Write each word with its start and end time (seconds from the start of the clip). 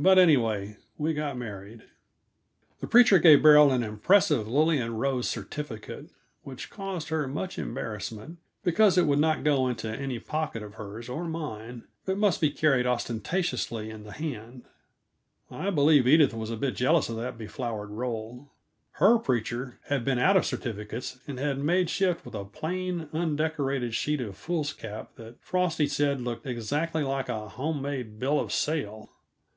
But, 0.00 0.20
anyway, 0.20 0.76
we 0.96 1.12
got 1.14 1.36
married. 1.36 1.82
The 2.78 2.86
preacher 2.86 3.18
gave 3.18 3.42
Beryl 3.42 3.72
an 3.72 3.82
impressive 3.82 4.46
lily 4.46 4.78
and 4.78 5.00
rose 5.00 5.28
certificate, 5.28 6.10
which 6.44 6.70
caused 6.70 7.08
her 7.08 7.26
much 7.26 7.58
embarrassment, 7.58 8.38
because 8.62 8.96
it 8.96 9.06
would 9.08 9.18
not 9.18 9.42
go 9.42 9.66
into 9.68 9.88
any 9.90 10.20
pocket 10.20 10.62
of 10.62 10.74
hers 10.74 11.08
or 11.08 11.24
mine, 11.24 11.82
but 12.04 12.16
must 12.16 12.40
be 12.40 12.52
carried 12.52 12.86
ostentatiously 12.86 13.90
in 13.90 14.04
the 14.04 14.12
hand. 14.12 14.66
I 15.50 15.70
believe 15.70 16.06
Edith 16.06 16.32
was 16.32 16.50
a 16.50 16.56
bit 16.56 16.76
jealous 16.76 17.08
of 17.08 17.16
that 17.16 17.36
beflowered 17.36 17.90
roll. 17.90 18.52
Her 18.92 19.18
preacher 19.18 19.80
had 19.86 20.04
been 20.04 20.20
out 20.20 20.36
of 20.36 20.46
certificates, 20.46 21.18
and 21.26 21.40
had 21.40 21.58
made 21.58 21.90
shift 21.90 22.24
with 22.24 22.36
a 22.36 22.44
plain, 22.44 23.08
undecorated 23.12 23.96
sheet 23.96 24.20
of 24.20 24.36
foolscap 24.36 25.16
that 25.16 25.42
Frosty 25.42 25.88
said 25.88 26.20
looked 26.20 26.46
exactly 26.46 27.02
like 27.02 27.28
a 27.28 27.48
home 27.48 27.82
made 27.82 28.20
bill 28.20 28.38
of 28.38 28.52
sale. 28.52 29.10